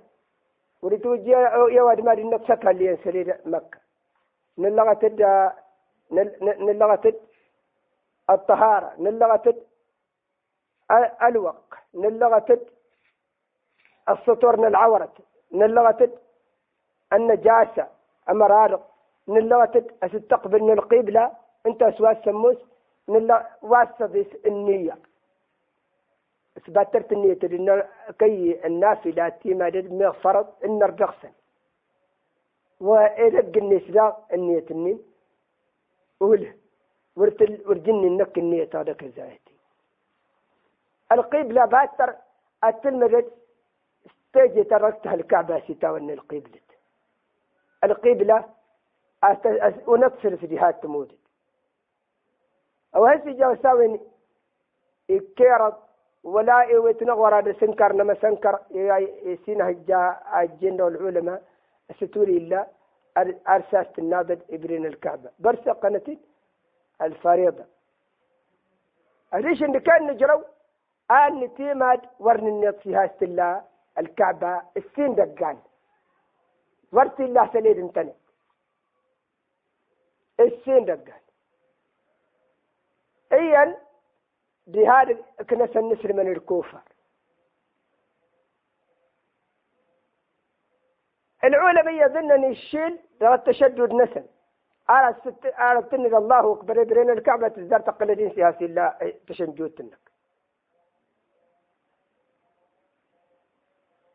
يا 1.70 1.82
وادم 1.82 2.08
عادي 2.08 2.22
النب 2.22 2.42
سكها 2.48 2.70
اللي 2.70 2.96
سرير 3.04 3.40
مكة. 3.46 3.78
نلغت 4.58 5.04
نلغت 6.60 7.20
الطهارة. 8.30 8.92
نلغت 8.98 9.56
الوق. 11.22 11.74
نلغت 11.94 12.68
السطور 14.08 14.54
العورة 14.66 15.12
نلغت 15.52 16.20
النجاسة 17.12 17.88
أمرارق. 18.30 18.90
نلغت 19.28 19.94
استقبل 20.02 20.72
القبلة 20.72 21.32
أنت 21.66 21.82
أسواس 21.82 22.16
سموس. 22.24 22.56
نلا 23.08 23.50
واسطة 23.62 24.06
النية. 24.46 24.98
اثبتت 26.56 27.12
النية 27.12 27.34
لأن 27.34 27.82
كي 28.18 28.66
النافلة 28.66 29.28
تيما 29.28 29.70
من 29.70 30.12
فرض 30.12 30.46
إن 30.64 30.82
الرقصن 30.82 31.32
وإلق 32.80 33.56
النساء 33.56 34.26
النية 34.32 34.64
النين 34.70 35.02
وله 36.20 36.54
ورتل 37.16 37.62
ورجني 37.66 38.06
النك 38.06 38.38
النية 38.38 38.70
هذا 38.74 38.92
كزايتي 38.92 39.54
القبلة 41.12 41.64
باتر 41.64 42.14
التلمذة 42.64 43.30
استيجي 44.06 44.64
تركتها 44.64 45.14
الكعبة 45.14 45.60
ستاون 45.60 46.10
القبلة. 46.10 46.60
القبلة 47.84 48.44
ونكسر 49.86 50.36
في 50.36 50.46
جهات 50.46 50.82
تموت 50.82 51.14
أو 52.96 53.04
هسي 53.06 53.32
جاو 53.32 53.56
ساوين 53.56 54.00
إكيرت 55.10 55.78
ولا 56.24 56.78
ويتنغور 56.78 57.38
هذا 57.38 57.52
سنكر 57.52 57.92
نما 57.92 58.14
سنكر 58.14 58.58
يسينها 59.24 59.70
جاء 59.70 60.42
الجن 60.42 60.80
والعلماء 60.80 61.42
ستوري 62.00 62.36
الله 62.36 62.66
أرساس 63.48 63.98
النابد 63.98 64.42
إبرين 64.50 64.86
الكعبة. 64.86 65.30
برسة 65.38 65.72
قنتي 65.72 66.18
الفريضة. 67.02 67.64
ليش 69.34 69.62
إن 69.62 69.78
كان 69.78 70.06
نجرو 70.06 70.44
آن 71.10 71.54
تيماد 71.54 72.00
ورن 72.20 72.46
النيط 72.48 72.78
في 72.78 73.10
الله 73.22 73.64
الكعبة 73.98 74.62
السين 74.76 75.14
دقان 75.14 75.58
ورت 76.92 77.20
الله 77.20 77.50
سليد 77.52 77.78
انتني. 77.78 78.14
السين 80.40 80.84
دقان 80.84 81.20
ايا 83.32 83.76
بهذا 84.66 85.16
كنس 85.50 85.76
النسر 85.76 86.12
من 86.12 86.32
الكوفة. 86.32 86.80
العلماء 91.44 91.94
يظن 91.94 92.44
الشيل 92.44 92.98
ده 93.20 93.34
التشدد 93.34 93.92
نسل. 93.92 94.24
على 94.88 95.82
تنك 95.82 96.14
الله 96.14 96.52
أكبر 96.52 96.82
برين 96.84 97.10
الكعبة 97.10 97.48
تزدار 97.48 97.80
تقلدين 97.80 98.30
سياسي 98.34 98.66
لا 98.66 99.12
تشنجود 99.26 99.70
تنك. 99.70 99.98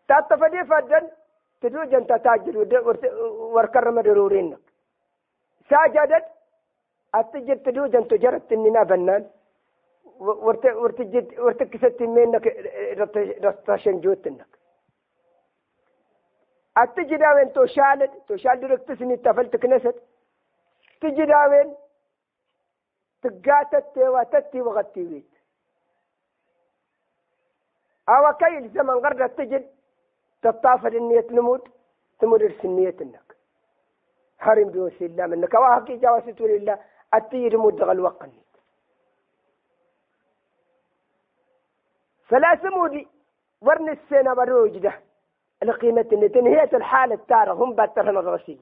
تاتفدي 0.07 0.63
فدن 0.63 1.09
تدوجن 1.61 2.07
تتاجر 2.07 2.55
وركرم 3.53 3.99
درورينك 3.99 4.59
ساجدت 5.69 6.25
أتجد 7.15 7.63
تدوج 7.63 7.95
أن 7.95 8.07
تجرت 8.07 8.51
إننا 8.51 8.83
بنان. 8.83 9.29
منك 12.01 12.47
رتشن 13.43 14.01
جوتنك. 14.01 14.59
أتجد 16.77 17.21
أوين 17.21 17.53
توشالد 17.53 18.11
توشال 18.27 18.59
درك 18.59 18.81
تسني 18.87 19.17
تفلت 19.17 19.55
كنست 19.55 19.95
تجد 21.01 21.29
أوين 21.29 21.75
تقاتت 23.21 23.97
واتتي 23.97 24.61
وغتي 24.61 25.03
ويت. 25.03 25.31
أو 28.09 28.33
كيل 28.33 28.69
زمن 28.69 28.93
غرد 28.93 29.29
تجد 29.29 29.69
تطافر 30.41 30.93
النية 30.93 31.27
نموت 31.31 31.67
تمر 32.19 32.41
السنية 32.41 32.95
إنك. 33.01 33.35
حرم 34.39 34.69
دوس 34.69 35.01
الله 35.01 35.25
منك. 35.25 35.53
واهكي 35.53 35.97
جاوست 35.97 36.41
لله 36.41 36.79
التير 37.13 37.57
مدغ 37.57 37.91
الوقن 37.91 38.31
ثلاث 38.31 38.48
مودي 42.65 43.07
ورن 43.61 43.89
السنة 43.89 44.33
بروج 44.33 44.77
ده 44.77 44.93
القيمة 45.63 46.05
اللي 46.11 46.29
تنهيت 46.29 46.73
الحالة 46.73 47.19
تارة 47.27 47.53
هم 47.53 47.73
باترهن 47.75 48.17
الرصيد 48.17 48.61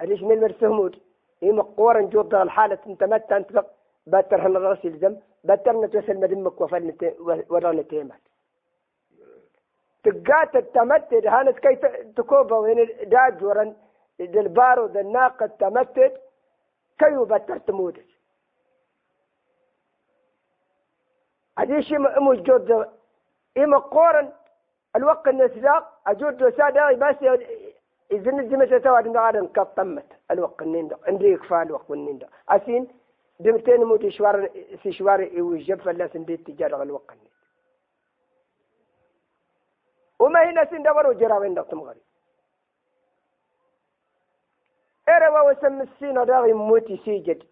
أليش 0.00 0.22
من 0.22 0.32
المرسهمود 0.32 0.98
هي 1.42 1.52
مقورا 1.52 2.00
جود 2.00 2.34
الحالة 2.34 2.78
أنت 2.86 3.04
متى 3.04 3.36
انت 3.36 3.64
باترهن 4.06 4.56
الرصيد 4.56 4.96
زم 4.98 5.16
باترنا 5.44 5.86
توصل 5.86 6.16
مدمك 6.16 6.60
وفلنا 6.60 6.94
ورانا 7.50 7.82
تيمات 7.82 8.20
تقات 10.04 10.56
التمتد 10.56 11.26
هانت 11.26 11.58
كي 11.58 11.76
تكوبا 12.16 12.56
وين 12.56 12.88
داج 13.04 13.44
ورن 13.44 13.76
البارو 14.20 14.86
ذا 14.86 15.00
الناقة 15.00 15.44
التمتد 15.44 16.12
كيو 16.98 17.24
بتر 17.24 17.58
تموت 17.58 17.94
هذه 21.58 21.80
شيء 21.80 22.20
موجود 22.20 22.86
إما 23.58 23.78
قورن 23.78 24.32
الوقت 24.96 25.28
النسلاق 25.28 26.00
أجود 26.06 26.56
سادة 26.56 26.92
بس 26.92 27.16
إذا 28.10 28.30
نزل 28.30 28.82
تواد 28.82 29.08
نغادن 29.08 29.46
كطمت 29.46 30.06
الوقت 30.30 30.62
النين 30.62 30.90
عندي 31.08 31.26
يكفى 31.26 31.62
الوقت 31.62 31.90
النين 31.90 32.18
أسين 32.48 32.88
دمتين 33.40 33.84
موت 33.84 34.08
شوار 34.08 34.48
في 34.82 34.92
شوار 34.92 35.20
يوجب 35.20 35.80
فلا 35.80 36.06
سندي 36.06 36.36
تجارة 36.36 36.82
الوقت 36.82 37.10
النين 37.12 37.30
وما 40.18 40.50
هنا 40.50 40.64
سندبر 40.64 41.06
وجرا 41.06 41.38
وين 41.38 41.54
دقتم 41.54 41.80
غريب. 41.80 42.02
إروا 45.08 45.50
وسم 45.50 45.80
السين 45.80 46.24
داغي 46.24 46.52
موتي 46.52 46.96
سيجد. 47.04 47.42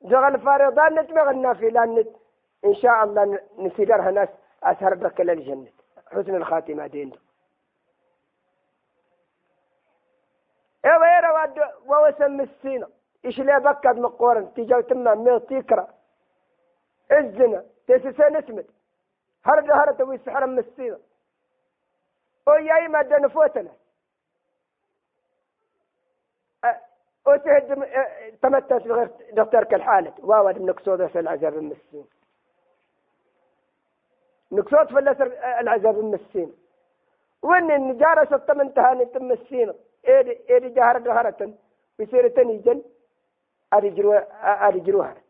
دغ 0.00 0.28
الفارضان 0.28 0.94
نتبغ 0.98 1.30
النافلان 1.30 1.94
نت 1.94 2.21
إن 2.64 2.74
شاء 2.74 3.04
الله 3.04 3.40
نسيدرها 3.58 4.10
ناس 4.10 4.28
أسهر 4.62 4.94
بك 4.94 5.20
للجنة. 5.20 5.72
حسن 6.06 6.34
الخاتمة 6.34 6.86
دين 6.86 7.12
إروا 10.84 11.18
إروا 11.18 11.66
ووسم 11.86 12.40
السين 12.40 12.86
إيش 13.24 13.38
لا 13.38 13.58
بكد 13.58 13.98
مقورن؟ 13.98 14.54
تيجا 14.54 14.80
تما 14.80 15.14
ميل 15.14 15.40
تيكرا. 15.40 15.88
الزنا 17.12 17.64
تيسسا 17.86 18.28
نسمت 18.28 18.66
هرد 19.44 19.70
هرد 19.70 20.02
ويسحر 20.02 20.46
من 20.46 20.58
السين 20.58 20.98
وياي 22.46 22.88
ما 22.88 23.02
دنفوتنا 23.02 23.72
وتهدم 27.26 27.84
تمتت 28.42 28.72
بغير 28.72 29.10
دكتور 29.32 29.62
الحالة. 29.72 30.14
واود 30.18 30.58
نقصود 30.62 31.06
في 31.06 31.18
العذاب 31.20 31.54
المسين 31.54 32.06
نقصود 34.52 34.86
في 34.86 34.98
العذاب 35.60 35.98
المسين 35.98 36.52
وين 37.42 37.70
النجارة 37.70 38.38
ستمن 38.38 38.74
تهاني 38.74 39.04
تمسين 39.04 39.72
إيدي 40.08 40.38
إيدي 40.50 40.68
جهر 40.68 40.98
جهرة 40.98 41.52
يصير 41.98 42.28
تنيجن 42.28 42.82
أرجرو 43.74 44.12
أرجرو 44.42 45.02
هرت. 45.02 45.22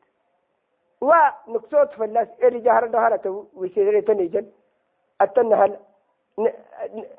في 1.94 2.04
الناس 2.04 2.28
إيدي 2.42 2.58
جهر 2.58 2.86
جهرة 2.86 3.46
ويصير 3.54 4.00
تنيجن 4.00 4.46
أتنها 5.20 5.76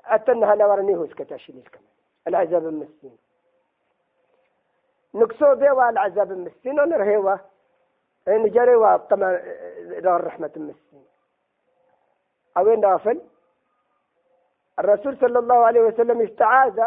أتنها 0.05 0.55
لورنيهوس 0.55 1.13
كتاشيني 1.13 1.61
كمان 1.61 1.83
العذاب 2.27 2.67
المسين 2.67 3.17
نقصو 5.13 5.53
ديوا 5.53 5.89
العذاب 5.89 6.31
المسين 6.31 6.79
ونرهيوا 6.79 7.35
نجريوا 8.27 8.97
طبعا 8.97 9.41
دار 9.99 10.23
رحمة 10.23 10.51
المسين 10.57 11.05
أوين 12.57 12.79
نافل 12.79 13.21
الرسول 14.79 15.17
صلى 15.17 15.39
الله 15.39 15.55
عليه 15.55 15.81
وسلم 15.81 16.21
استعاذ 16.21 16.81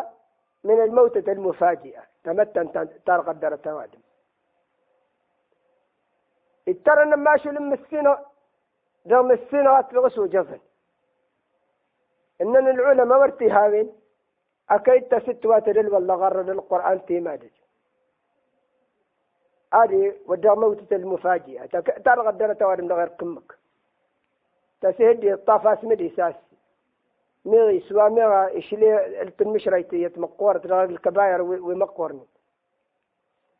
من 0.64 0.80
الموتة 0.80 1.32
المفاجئة. 1.32 2.02
تمتن 2.24 2.88
تار 3.06 3.20
قدر 3.20 3.56
توادم 3.56 3.98
اترى 6.68 7.04
نماشو 7.04 7.50
لمسينو 7.50 8.16
دو 9.06 9.22
مسينو 9.22 9.72
اتلغسو 9.74 10.26
جفن. 10.26 10.60
إننا 12.40 12.70
العلماء 12.70 13.18
ورتهاوين 13.20 13.92
أكيد 14.70 15.02
تست 15.08 15.46
واتدل 15.46 15.94
والله 15.94 16.14
غرد 16.14 16.48
القرآن 16.48 17.06
تيمادج 17.06 17.54
هذه 19.74 20.16
ودا 20.26 20.54
موتة 20.54 20.96
المفاجئة. 20.96 21.66
ترى 22.06 22.20
غدنا 22.26 22.52
توارم 22.52 22.84
من 22.84 22.92
غير 22.92 23.08
قمك. 23.08 23.58
تسهدي 24.80 25.32
الطافاس 25.32 25.84
مدي 25.84 26.10
ساس. 26.16 26.34
ميغي 27.44 27.80
سوا 27.80 28.08
ميغا 28.08 28.58
إشلي 28.58 29.22
التنمشريتي 29.22 30.02
يتمقور 30.02 30.58
ترى 30.58 30.84
الكباير 30.84 31.42
ومقورني 31.42 32.26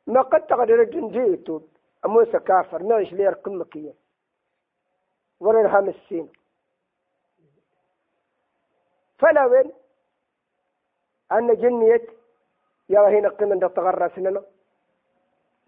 ما 0.07 0.22
قد 0.22 0.46
تقدر 0.46 0.83
جنجيتو 0.85 1.61
موسى 2.05 2.38
كافر 2.38 2.83
ما 2.83 2.96
إيش 2.96 3.12
لير 3.12 3.33
قمكية 3.33 3.94
ورا 5.40 5.79
السين 5.81 6.29
فلا 9.18 9.44
وين؟ 9.46 9.72
أن 11.33 11.55
جنيت 11.55 12.11
يا 12.88 13.00
هنا 13.00 13.29
قيمة 13.29 13.68
تغرى 13.68 14.11
سننا 14.16 14.42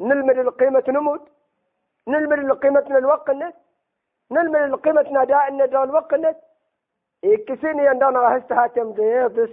نلمد 0.00 0.38
القيمة 0.38 0.84
نموت. 0.88 1.28
نلمد 2.08 2.38
القيمة 2.38 2.98
الوقت 2.98 3.30
نلمد 4.30 4.56
القيمة 4.56 5.02
ناداء 5.02 5.52
نداء 5.52 5.84
الوقت 5.84 6.36
يكسيني 7.22 7.88
عندنا 7.88 8.18
غهست 8.18 8.52
هاتم 8.52 8.92
ديبس 8.92 9.50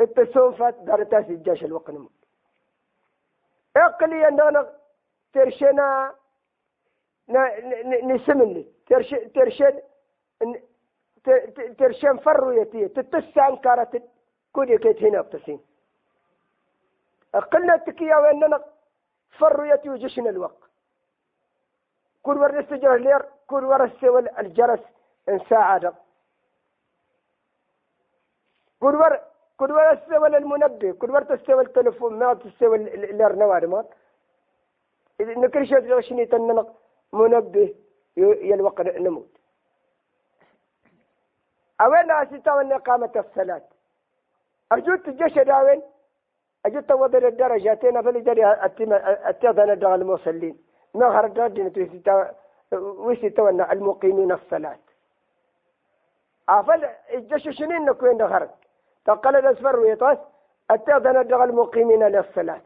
التسوفت 0.00 0.74
دارتاس 0.74 1.24
الجيش 1.24 1.64
الوقت 1.64 1.90
نموت 1.90 2.12
إقلي 3.76 4.24
عندنا 4.24 4.72
ترشنا 5.32 6.14
نسمني 8.02 8.72
ترشن 8.86 9.80
ترشن 11.78 12.16
فرو 12.18 12.50
يتي. 12.50 12.88
تتسع 12.88 13.48
انكارت 13.48 14.02
كودي 14.52 14.78
كيت 14.78 15.02
هنا 15.02 15.20
بتسين. 15.20 15.60
قلنا 17.52 17.76
تكيا 17.76 18.16
واننا 18.16 18.64
فرو 19.38 19.64
يتي 19.64 19.90
وجشنا 19.90 20.30
الوقت. 20.30 20.67
كل 22.22 22.38
ورا 22.38 22.60
السجر 22.60 22.96
لير 22.96 23.22
كل 23.46 23.64
ورا 23.64 23.84
السوال 23.84 24.38
الجرس 24.38 24.80
إن 25.28 25.40
ساعة 25.50 25.94
كل 28.80 28.94
ورا 28.94 29.20
كل 29.56 29.72
ورا 29.72 29.92
السوال 29.92 30.34
المنبه 30.34 30.92
كل 30.92 31.10
ورا 31.10 31.24
تستوى 31.24 31.62
التلفون 31.62 32.18
ما 32.18 32.34
تستوى 32.34 32.76
اللير 32.76 33.32
نوار 33.32 33.66
ما. 33.66 33.84
نكر 35.20 35.64
شيء 35.64 36.00
شني 36.00 36.26
تنمق 36.26 36.74
منبه 37.12 37.74
يلوق 38.16 38.80
نموت. 38.80 39.32
أوين 41.80 42.10
أسيتا 42.10 42.52
وأن 42.52 42.72
قامت 42.72 43.16
الصلاة؟ 43.16 43.62
أرجوت 44.72 45.08
الجيش 45.08 45.38
داوين 45.38 45.82
أجوت 46.66 46.90
وضر 46.92 47.28
الدرجتين 47.28 48.02
فلجري 48.02 48.42
أتيضنا 49.30 49.74
دغ 49.74 49.94
المصلين. 49.94 50.67
خرج 50.94 51.38
ردنا 51.38 51.68
توسيتا 51.68 52.34
وسيتا 52.72 53.42
وأن 53.42 53.60
المقيمين 53.60 54.32
الصلاة. 54.32 54.78
أفل 56.48 56.84
الجيش 57.10 57.58
شنين 57.58 57.84
نكوين 57.84 58.28
خرج 58.28 58.50
تقل 59.04 59.36
الأسفر 59.36 59.76
ويطاس 59.76 60.18
أتيضنا 60.70 61.22
دغ 61.22 61.44
المقيمين 61.44 62.02
للصلاة. 62.02 62.62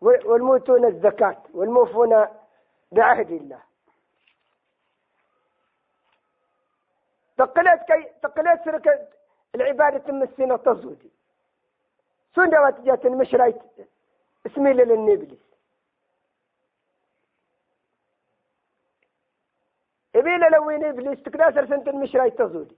والموتون 0.00 0.84
الزكاة 0.84 1.42
والموفون 1.54 2.26
بعهد 2.92 3.30
الله. 3.30 3.62
تقلت 7.38 7.82
كي 7.82 8.08
تقلت 8.22 8.64
سرك 8.64 9.08
العبادة 9.54 10.12
مسينة 10.12 10.56
تزودي. 10.56 11.10
سنة 12.34 12.60
واتجات 12.60 13.06
المشرايت 13.06 13.62
اسمي 14.46 14.72
للنبلس 14.72 15.49
إبيل 20.20 20.40
لو 20.52 20.70
إبليس 20.70 21.22
تكداسر 21.22 21.66
سنة 21.66 21.86
المشرايت 21.86 22.38
تزودي. 22.38 22.76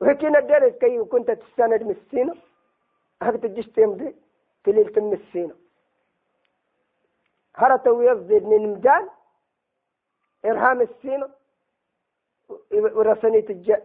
وهكينا 0.00 0.38
الدرس 0.38 0.72
كي 0.72 1.04
كنت 1.04 1.30
تستند 1.30 1.82
مسينة 1.82 2.34
هكذا 3.22 3.48
تجيش 3.48 3.66
تمضي 3.66 4.16
تليل 4.64 4.92
تمسينة 4.92 5.54
هرتو 7.56 8.02
يصدر 8.02 8.40
من 8.40 8.72
مدان 8.72 9.08
إرهام 10.44 10.80
السين 10.80 11.24
ورسني 12.70 13.42
تجا 13.42 13.82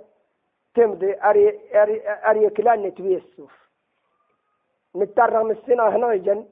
تمضي 0.75 1.21
أري 1.21 1.45
أري 1.81 2.09
أري 2.09 2.49
كلان 2.49 2.83
نتوي 2.83 3.15
السوف. 3.15 3.69
نترم 4.95 5.51
السنة 5.51 5.83
هنا 5.95 6.13
يجن 6.13 6.45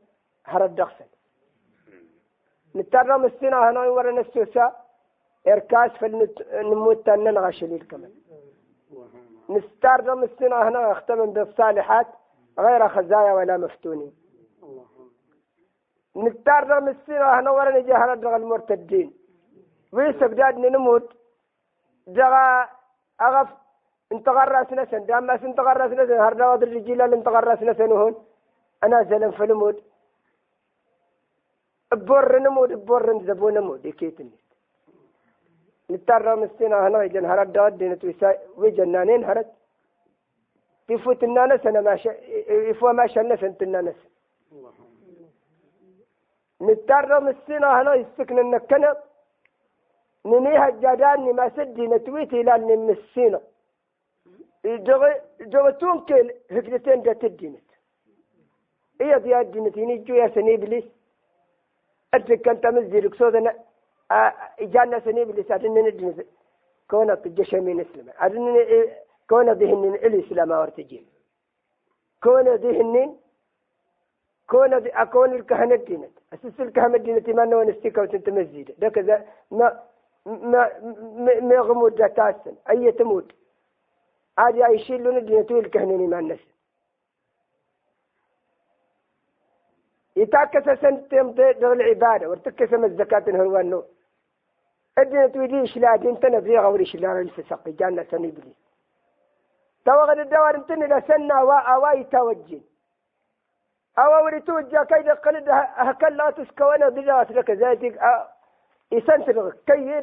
هرد 0.46 0.76
دخسن 0.76 1.06
نترم 2.76 3.26
السنة 3.26 3.70
هنا 3.70 3.80
ورا 3.80 4.12
نسوسا 4.12 4.87
إركاس 5.48 5.92
فالنموت 5.92 7.06
تنن 7.06 7.38
غشليل 7.38 7.84
كمان 7.92 8.12
نسترم 9.50 10.24
السنة 10.24 10.68
هنا 10.68 10.92
أختم 10.92 11.26
بالصالحات 11.34 12.08
غير 12.60 12.88
خزايا 12.88 13.34
ولا 13.34 13.58
مفتونين. 13.58 14.14
نتارنا 16.18 16.80
مسيرة 16.80 17.40
هنا 17.40 17.52
ورا 17.52 17.80
نجي 17.80 17.94
هنا 17.94 18.16
دغ 18.16 18.36
المرتدين. 18.36 19.14
ويسب 19.94 20.34
داد 20.36 20.58
نموت 20.58 21.14
دغا 22.08 22.70
أغف 23.22 23.50
انت 24.12 24.30
غرس 24.30 24.74
نسن. 24.74 25.06
دام 25.06 25.24
ما 25.24 25.34
انت 25.34 25.60
غرس 25.60 25.92
نسن. 25.92 26.20
هردا 26.20 26.48
ودر 26.52 26.68
اللي 26.68 27.04
انت 27.04 27.28
غرس 27.28 27.62
نسن 27.62 27.92
هون. 27.92 28.16
أنا 28.84 29.04
زلم 29.04 29.32
في 29.32 29.44
الموت 29.44 29.84
بور 31.94 32.40
نموت. 32.40 32.72
بور 32.72 33.14
نزبو 33.14 33.50
نموت. 33.50 33.86
يكيتني. 33.86 34.32
نتارنا 35.92 36.36
مسيرة 36.36 36.88
هنا 36.88 37.04
يجن 37.04 37.26
هرد 37.26 37.52
داد 37.54 37.84
نتوسا 37.84 38.38
وجنانين 38.58 39.24
هرد. 39.24 39.50
يفوت 40.90 41.24
الناس 41.24 41.66
أنا 41.66 41.82
ما 41.82 41.96
شا 41.96 42.12
يفوت 42.70 42.94
ما 42.94 43.08
شا 43.08 43.22
الناس 43.22 43.44
أنت 43.44 43.62
الناس 43.64 43.96
نترم 46.62 47.28
السنة 47.28 47.82
هنا 47.82 47.94
يسكن 47.96 48.40
النكنة. 48.40 48.96
ننيها 50.26 50.68
الجدان 50.70 51.36
ما 51.36 51.50
سدي 51.56 51.88
نتويت 51.88 52.34
إلى 52.34 52.56
السنة 52.56 53.42
جوتون 55.42 56.00
كل 56.00 56.34
هكذتين 56.52 57.02
دا 57.02 57.14
تدينت 57.14 57.70
إيه 59.02 59.18
دي 59.18 59.40
الدينت 59.40 59.78
ينجو 59.78 60.14
يا 60.16 60.28
سني 60.36 60.54
إبليس 60.56 60.84
أدرك 62.14 62.48
أنت 62.48 62.66
مزيرك 62.66 63.16
سودنا 63.16 63.54
إجانا 64.12 65.00
سني 65.00 65.22
إبليس 65.22 65.52
أدنى 65.52 65.82
ندينت 65.82 66.26
كونة 66.90 67.22
الجشمين 67.26 67.80
إسلام. 67.80 68.10
أدنى 68.20 68.86
كونة 69.30 69.52
ذهن 69.52 69.94
الإسلام 69.96 70.52
ورتجين 70.52 71.06
كونة 72.24 72.54
ذهن 72.54 73.16
كون 74.50 74.74
أكون 74.74 75.34
الكهنة 75.36 75.76
دينت. 75.76 76.12
أسس 76.34 76.60
الكهنة 76.62 76.98
دينت 76.98 77.30
ما 77.30 77.46
نوان 77.46 77.70
استيكا 77.70 78.02
وتنت 78.02 78.30
مزيدة 78.30 78.74
ده 78.78 78.90
كذا 78.90 79.26
ما 79.52 79.84
ما 80.26 80.62
ما 81.42 81.54
يغمود 81.56 81.96
جاتاسن 81.96 82.56
أي 82.70 82.92
تموت. 82.92 83.32
عادي 84.38 84.66
أي 84.66 84.80
شيء 84.80 85.00
لون 85.02 85.26
دينت 85.26 85.52
الكهنة 85.52 86.08
ما 86.08 86.20
الناس 86.20 86.40
يتاكس 90.16 90.80
سنتم 90.82 91.32
دغ 91.32 91.72
العبادة 91.74 92.30
وارتكس 92.30 92.74
من 92.74 92.84
الزكاة 92.84 93.24
هو 93.30 93.58
النور 93.58 93.86
الدين 94.98 95.32
تويديش 95.32 95.78
لا 95.78 95.96
دين 95.96 96.20
تنبري 96.20 96.60
غوريش 96.60 96.96
لا 96.96 97.22
الفسق 97.22 97.70
جانا 97.70 98.04
سنبلي 98.04 98.54
توغد 99.86 100.20
الدوار 100.20 100.56
انتني 100.56 100.88
لسنا 100.88 101.42
وأواي 101.42 102.04
توجين 102.04 102.64
أو 104.00 104.26
وريتو 104.26 104.60
جا 104.60 104.84
كيد 104.84 105.10
قلد 105.10 105.50
هكلا 105.50 106.32
تسكوانا 106.32 106.90
بجاس 106.90 107.32
لك 107.32 107.50
ذاتك 107.50 108.00
يسنتر 108.92 109.52
كي 109.68 110.02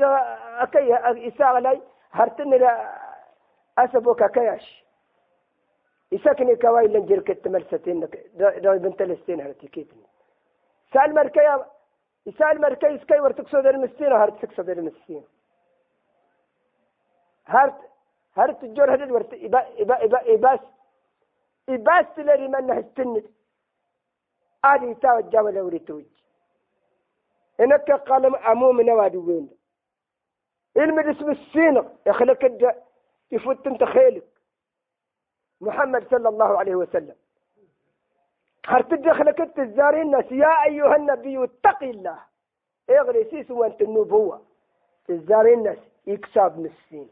كي 0.73 0.95
إساغ 1.29 1.59
لي 1.59 1.83
هرتن 2.13 2.51
لا 2.51 2.99
أسبوك 3.79 4.25
كياش. 4.25 4.85
يسكني 6.13 6.57
كواي 6.57 6.87
لنجر 6.87 7.21
كت 7.21 7.49
ملستين 7.49 8.09
دو 8.35 8.79
بنت 8.79 9.03
لستين 9.03 9.41
هرتكيتني 9.41 10.07
سأل 12.25 12.61
مركيا 12.61 12.89
يسأل 12.89 12.93
مركي 12.93 12.99
سكي 12.99 13.21
ورتكسود 13.21 13.67
المسكين 13.67 14.13
هرت 14.13 14.43
تكسود 14.43 14.71
المسكين 14.71 15.25
هرت 17.47 17.81
هرت 18.37 18.65
الجور 18.65 18.95
هدد 18.95 19.11
ورت 19.11 19.35
إبا 19.35 19.83
إبا 19.83 20.05
إبا 20.05 20.35
إباس 20.35 20.61
إباس 21.69 22.07
تلري 22.17 22.49
من 22.49 22.71
هستند 22.71 23.31
آدي 24.65 24.95
توجه 24.95 25.43
ولا 25.43 25.63
وريتوج 25.63 26.05
إنك 27.61 27.91
قال 27.91 28.37
امو 28.37 28.73
من 28.73 28.91
وين 28.91 29.51
المد 30.77 31.07
اسم 31.07 31.31
السين 31.31 31.89
يخلق 32.07 32.45
الد 32.45 32.83
يفوت 33.33 33.67
انت 33.67 33.85
خيلك. 33.85 34.25
محمد 35.61 36.09
صلى 36.11 36.29
الله 36.29 36.59
عليه 36.59 36.75
وسلم. 36.75 37.17
هرتدخلك 38.67 39.41
انت 39.41 39.59
الزارين 39.59 40.03
الناس 40.03 40.33
يا 40.33 40.65
ايها 40.65 40.97
النبي 40.97 41.45
اتق 41.45 41.83
الله 41.83 42.19
اغري 42.91 43.25
سيس 43.25 43.51
وانت 43.51 43.81
النبوة 43.83 44.43
الزارين 45.11 45.59
الناس 45.59 45.79
يكسب 46.07 46.59
مسين 46.59 47.09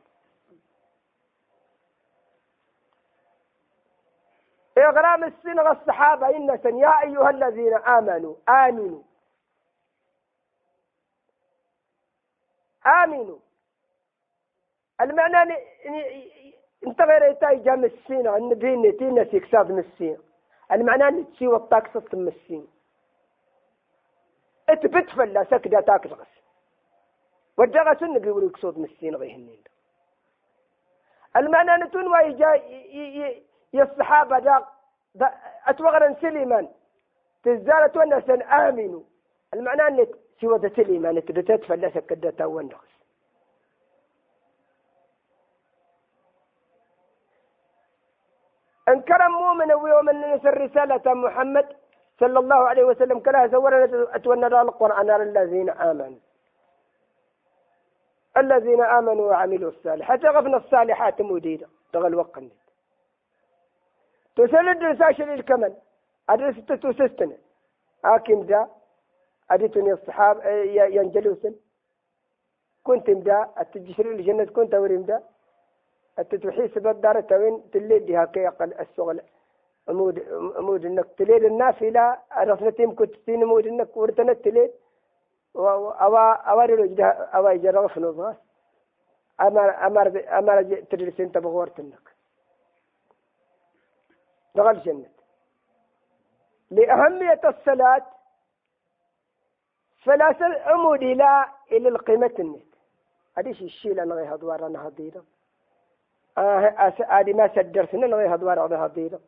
إغرام 4.79 5.25
السنغ 5.25 5.71
الصحابة 5.71 6.37
إن 6.37 6.79
يا 6.79 7.03
أيها 7.03 7.31
الذين 7.31 7.75
آمنوا 7.75 8.35
آمنوا 8.49 9.03
آمنوا 12.87 13.39
المعنى 15.01 15.57
انت 16.87 17.01
غير 17.01 17.23
يتاي 17.31 17.57
جام 17.59 17.85
السين 17.85 18.27
عن 18.29 18.49
بين 18.49 18.97
تينا 18.97 19.25
سيكساد 19.25 19.73
مسين 19.73 20.19
المعنى 20.73 21.09
ان 21.09 21.33
تسي 21.33 21.49
وطاك 21.49 21.93
صوت 21.93 22.15
مسين 22.15 22.67
اتبت 24.69 25.11
فلا 25.11 25.45
سكدا 25.45 25.81
تاك 25.81 26.07
الغس 26.07 26.33
ودغا 27.59 27.95
سن 27.95 28.19
بيقولوا 28.19 28.49
يكسود 28.49 28.79
مسين 28.79 29.17
غيهنين 29.17 29.63
المعنى 31.37 31.75
ان 31.75 31.91
تون 31.91 32.07
واي 32.09 32.33
جاي 32.33 33.43
يا 33.73 33.83
الصحابة 33.83 34.39
دا, 34.39 34.65
دا 35.15 35.35
أتوغرا 35.67 36.15
سليمان. 36.21 36.69
تزالت 37.45 37.97
ونسا 37.97 38.35
آمنوا. 38.69 39.03
المعنى 39.55 39.83
أن 39.83 40.07
سوى 40.41 40.59
ذا 40.59 40.69
سليمان 40.77 41.25
تبتت 41.25 41.65
فلا 41.65 41.91
سكدتا 41.91 42.45
ونغس 48.89 48.89
انكر 48.89 49.29
مؤمن 49.29 49.73
ومن 49.73 50.35
نسر 50.35 50.61
رسالة 50.61 51.15
محمد 51.15 51.67
صلى 52.21 52.39
الله 52.39 52.69
عليه 52.69 52.85
وسلم 52.85 53.21
كلا 53.21 53.47
زورنا 53.47 54.17
أتونا 54.17 54.63
القرآن 54.63 55.11
الذين 55.11 55.71
آمنوا. 55.71 56.19
الذين 58.37 58.83
آمنوا 58.83 59.31
وعملوا 59.31 59.71
الصالحات 59.71 60.25
غفنا 60.25 60.57
الصالحات 60.57 61.21
مديدة 61.21 61.67
تغل 61.93 62.15
وقن 62.15 62.51
تسلد 64.37 64.83
رساشة 64.83 65.25
للكمل 65.25 65.75
أدرس 66.29 66.57
تتوسستنا 66.67 67.37
حاكم 68.05 68.43
ذا 68.43 68.69
أديتني 69.51 69.93
الصحاب 69.93 70.37
ينجلوسن. 70.97 71.55
كنت 72.85 73.11
مدا 73.11 73.49
التجسر 73.61 74.07
الجنة 74.07 74.45
كنت 74.45 74.75
وريم 74.75 75.03
دا. 75.03 75.23
التتوحي 76.19 76.69
سبب 76.69 77.01
دار 77.01 77.21
توين 77.21 77.71
تليد 77.71 78.07
دي 78.07 78.17
هكي 78.17 78.49
الشغل. 78.81 79.21
أمود 79.91 80.19
أمود 80.59 80.85
إنك 80.85 81.07
تليد 81.19 81.45
النافلة 81.45 82.19
عرفنا 82.31 82.71
تيم 82.71 82.95
كنت 82.95 83.15
تين 83.15 83.43
أمود 83.43 83.67
إنك 83.67 83.97
ورتنا 83.97 84.33
تليد 84.33 84.71
أوا 85.57 85.93
أوا 86.51 86.65
رجع 86.65 87.11
أوا 87.35 87.51
يجرب 87.51 87.87
في 87.87 88.01
نظاس 88.01 88.37
أمر 89.41 89.87
أمر 89.87 90.25
أمر 90.39 90.63
تدرسين 90.91 91.33
تبغورتنك 91.33 92.15
دخل 94.55 94.71
الجنة 94.71 95.09
لأهمية 96.71 97.41
الصلاة 97.45 98.07
فلا 100.05 100.37
عمود 100.67 101.03
إلى 101.03 101.47
إلى 101.73 101.89
القيمة 101.89 102.35
النت. 102.39 102.75
هذه 103.39 103.51
الشيء 103.51 104.03
أنا 104.03 104.15
غير 104.15 104.35
هدوار 104.35 104.67
أنا 104.67 104.89
هديرة 104.89 105.25
آه 106.39 106.93
هذه 107.09 107.33
ما 107.33 107.49
سدرسنا 107.55 108.07
أنا 108.07 108.17
غير 108.17 108.35
هدوار 108.35 108.67
أنا 108.67 108.87
هديرة 108.87 109.21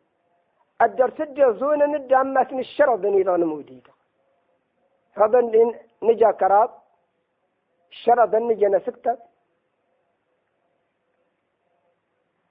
الدرس 0.83 1.21
الجزون 1.21 1.81
ندعم 1.93 2.27
ما 2.35 2.45
سن 2.49 2.59
الشرط 2.59 3.01
نيران 3.01 3.45
موديدة 3.45 3.93
هذا 5.14 5.40
نجا 6.03 6.31
كراب 6.31 6.71
الشرط 7.90 8.35
نجا 8.35 8.69
نسكت. 8.69 9.19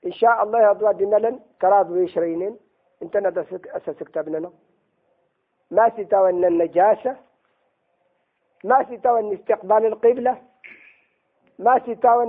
إن 0.06 0.12
شاء 0.12 0.44
الله 0.44 0.70
هدوار 0.70 0.94
دملا 0.94 1.40
كراب 1.62 1.90
ويشرينين. 1.92 2.60
انت 3.04 3.16
أساس 3.78 4.04
كتابنا 4.04 4.52
ما 5.72 5.90
ستوى 5.90 6.30
النجاسة. 6.30 7.18
ما 8.64 8.84
ستوى 8.84 9.34
استقبال 9.34 9.86
القبلة. 9.86 10.42
ما 11.60 11.80
ستوى 11.80 12.24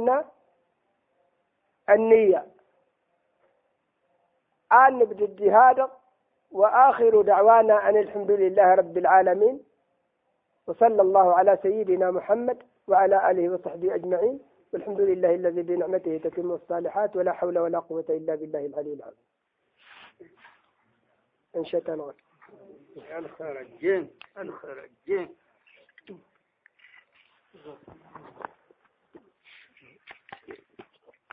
النية. 1.90 2.46
آن 4.72 4.98
نبدأ 4.98 5.24
الجهاد 5.24 5.88
وآخر 6.50 7.22
دعوانا 7.22 7.88
أن 7.88 7.96
الحمد 7.96 8.30
لله 8.30 8.74
رب 8.74 8.98
العالمين 8.98 9.60
وصلى 10.66 11.02
الله 11.02 11.34
على 11.34 11.58
سيدنا 11.62 12.10
محمد 12.10 12.62
وعلى 12.88 13.30
آله 13.30 13.48
وصحبه 13.48 13.94
أجمعين. 13.94 14.40
والحمد 14.72 15.00
لله 15.00 15.34
الذي 15.34 15.62
بنعمته 15.62 16.20
تتم 16.24 16.52
الصالحات 16.52 17.16
ولا 17.16 17.32
حول 17.32 17.58
ولا 17.58 17.78
قوة 17.78 18.04
إلا 18.08 18.34
بالله 18.34 18.66
العلي 18.66 18.92
العظيم. 18.92 19.24
إن 21.56 21.64
شاء 21.64 21.82
الله. 21.88 22.14
الخرجين 23.18 24.10
الخرجين 24.38 25.36